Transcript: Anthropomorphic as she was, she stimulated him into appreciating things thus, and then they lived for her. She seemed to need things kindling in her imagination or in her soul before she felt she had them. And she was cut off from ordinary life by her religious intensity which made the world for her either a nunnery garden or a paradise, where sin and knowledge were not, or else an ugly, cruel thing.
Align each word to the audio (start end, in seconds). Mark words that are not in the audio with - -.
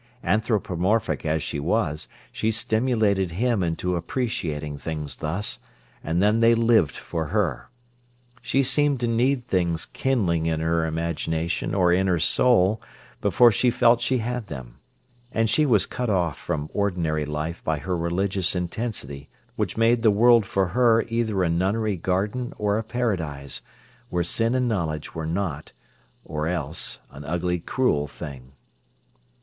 Anthropomorphic 0.23 1.27
as 1.27 1.43
she 1.43 1.59
was, 1.59 2.07
she 2.31 2.49
stimulated 2.49 3.33
him 3.33 3.61
into 3.61 3.95
appreciating 3.95 4.75
things 4.79 5.17
thus, 5.17 5.59
and 6.03 6.23
then 6.23 6.39
they 6.39 6.55
lived 6.55 6.97
for 6.97 7.25
her. 7.25 7.69
She 8.41 8.63
seemed 8.63 8.99
to 9.01 9.07
need 9.07 9.43
things 9.43 9.85
kindling 9.85 10.47
in 10.47 10.59
her 10.59 10.87
imagination 10.87 11.75
or 11.75 11.93
in 11.93 12.07
her 12.07 12.17
soul 12.19 12.81
before 13.21 13.51
she 13.51 13.69
felt 13.69 14.01
she 14.01 14.17
had 14.17 14.47
them. 14.47 14.79
And 15.31 15.51
she 15.51 15.67
was 15.67 15.85
cut 15.85 16.09
off 16.09 16.35
from 16.35 16.71
ordinary 16.73 17.27
life 17.27 17.63
by 17.63 17.77
her 17.77 17.95
religious 17.95 18.55
intensity 18.55 19.29
which 19.55 19.77
made 19.77 20.01
the 20.01 20.09
world 20.09 20.47
for 20.47 20.69
her 20.69 21.03
either 21.09 21.43
a 21.43 21.49
nunnery 21.51 21.95
garden 21.97 22.53
or 22.57 22.79
a 22.79 22.83
paradise, 22.83 23.61
where 24.09 24.23
sin 24.23 24.55
and 24.55 24.67
knowledge 24.67 25.13
were 25.13 25.27
not, 25.27 25.73
or 26.25 26.47
else 26.47 27.01
an 27.11 27.23
ugly, 27.23 27.59
cruel 27.59 28.07
thing. 28.07 28.53